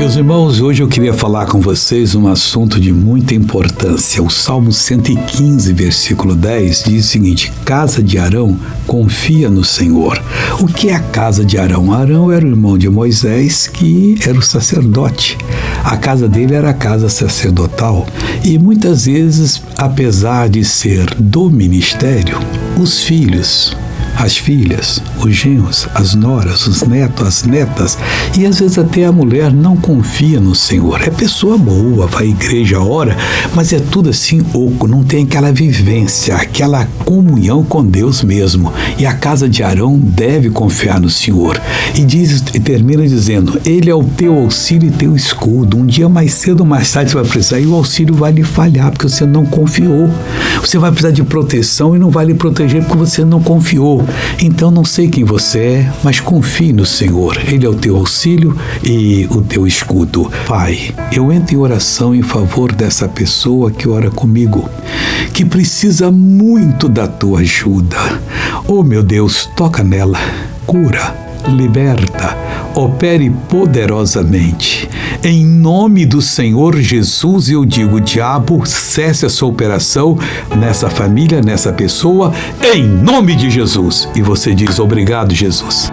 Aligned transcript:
Meus 0.00 0.16
irmãos, 0.16 0.62
hoje 0.62 0.82
eu 0.82 0.88
queria 0.88 1.12
falar 1.12 1.44
com 1.44 1.60
vocês 1.60 2.14
um 2.14 2.26
assunto 2.26 2.80
de 2.80 2.90
muita 2.90 3.34
importância. 3.34 4.22
O 4.22 4.30
Salmo 4.30 4.72
115, 4.72 5.74
versículo 5.74 6.34
10 6.34 6.84
diz 6.84 7.04
o 7.04 7.08
seguinte: 7.08 7.52
Casa 7.66 8.02
de 8.02 8.16
Arão 8.16 8.58
confia 8.86 9.50
no 9.50 9.62
Senhor. 9.62 10.18
O 10.58 10.66
que 10.66 10.88
é 10.88 10.94
a 10.94 11.00
casa 11.00 11.44
de 11.44 11.58
Arão? 11.58 11.92
Arão 11.92 12.32
era 12.32 12.46
o 12.46 12.48
irmão 12.48 12.78
de 12.78 12.88
Moisés, 12.88 13.66
que 13.66 14.18
era 14.26 14.38
o 14.38 14.42
sacerdote. 14.42 15.36
A 15.84 15.98
casa 15.98 16.26
dele 16.26 16.54
era 16.54 16.70
a 16.70 16.74
casa 16.74 17.10
sacerdotal. 17.10 18.06
E 18.42 18.58
muitas 18.58 19.04
vezes, 19.04 19.62
apesar 19.76 20.48
de 20.48 20.64
ser 20.64 21.14
do 21.16 21.50
ministério, 21.50 22.38
os 22.80 23.02
filhos 23.02 23.76
as 24.16 24.36
filhas, 24.36 25.02
os 25.18 25.34
genros, 25.34 25.88
as 25.94 26.14
noras, 26.14 26.66
os 26.66 26.82
netos, 26.82 27.26
as 27.26 27.42
netas 27.44 27.98
e 28.36 28.46
às 28.46 28.58
vezes 28.58 28.78
até 28.78 29.04
a 29.04 29.12
mulher 29.12 29.52
não 29.52 29.76
confia 29.76 30.40
no 30.40 30.54
Senhor. 30.54 31.02
É 31.02 31.10
pessoa 31.10 31.56
boa, 31.56 32.06
vai 32.06 32.24
à 32.24 32.26
igreja, 32.26 32.80
ora, 32.80 33.16
mas 33.54 33.72
é 33.72 33.78
tudo 33.78 34.10
assim 34.10 34.44
oco, 34.52 34.86
não 34.86 35.02
tem 35.02 35.24
aquela 35.24 35.52
vivência, 35.52 36.36
aquela 36.36 36.86
comunhão 37.04 37.64
com 37.64 37.84
Deus 37.84 38.22
mesmo. 38.22 38.72
E 38.98 39.06
a 39.06 39.12
casa 39.14 39.48
de 39.48 39.62
Arão 39.62 39.98
deve 39.98 40.50
confiar 40.50 41.00
no 41.00 41.10
Senhor. 41.10 41.60
E 41.94 42.04
diz 42.04 42.42
e 42.54 42.60
termina 42.60 43.06
dizendo: 43.06 43.60
Ele 43.64 43.90
é 43.90 43.94
o 43.94 44.04
teu 44.04 44.34
auxílio 44.34 44.88
e 44.88 44.92
teu 44.92 45.16
escudo. 45.16 45.76
Um 45.76 45.86
dia 45.86 46.08
mais 46.08 46.34
cedo 46.34 46.60
ou 46.60 46.66
mais 46.66 46.90
tarde 46.92 47.10
você 47.10 47.16
vai 47.16 47.26
precisar 47.26 47.60
e 47.60 47.66
o 47.66 47.74
auxílio 47.74 48.14
vai 48.14 48.32
lhe 48.32 48.42
falhar 48.42 48.90
porque 48.90 49.08
você 49.08 49.26
não 49.26 49.44
confiou. 49.44 50.08
Você 50.60 50.78
vai 50.78 50.90
precisar 50.90 51.12
de 51.12 51.22
proteção 51.22 51.96
e 51.96 51.98
não 51.98 52.10
vai 52.10 52.26
lhe 52.26 52.34
proteger 52.34 52.82
porque 52.82 52.98
você 52.98 53.24
não 53.24 53.42
confiou. 53.42 53.99
Então 54.40 54.70
não 54.70 54.84
sei 54.84 55.08
quem 55.08 55.24
você 55.24 55.58
é, 55.58 55.92
mas 56.02 56.20
confie 56.20 56.72
no 56.72 56.86
Senhor. 56.86 57.38
Ele 57.46 57.66
é 57.66 57.68
o 57.68 57.74
teu 57.74 57.96
auxílio 57.96 58.56
e 58.82 59.26
o 59.30 59.40
teu 59.40 59.66
escudo. 59.66 60.30
Pai, 60.46 60.94
eu 61.12 61.32
entro 61.32 61.54
em 61.54 61.58
oração 61.58 62.14
em 62.14 62.22
favor 62.22 62.72
dessa 62.72 63.08
pessoa 63.08 63.70
que 63.70 63.88
ora 63.88 64.10
comigo, 64.10 64.68
que 65.32 65.44
precisa 65.44 66.10
muito 66.10 66.88
da 66.88 67.06
tua 67.06 67.40
ajuda. 67.40 67.96
Oh 68.66 68.82
meu 68.82 69.02
Deus, 69.02 69.48
toca 69.56 69.82
nela, 69.82 70.18
cura, 70.66 71.14
liberta, 71.48 72.36
opere 72.74 73.30
poderosamente. 73.48 74.88
Em 75.22 75.44
nome 75.44 76.06
do 76.06 76.22
Senhor 76.22 76.80
Jesus, 76.80 77.50
eu 77.50 77.66
digo: 77.66 78.00
diabo, 78.00 78.64
cesse 78.64 79.26
a 79.26 79.28
sua 79.28 79.50
operação 79.50 80.18
nessa 80.56 80.88
família, 80.88 81.42
nessa 81.42 81.70
pessoa, 81.74 82.32
em 82.62 82.82
nome 82.88 83.36
de 83.36 83.50
Jesus. 83.50 84.08
E 84.16 84.22
você 84.22 84.54
diz: 84.54 84.78
obrigado, 84.78 85.34
Jesus. 85.34 85.92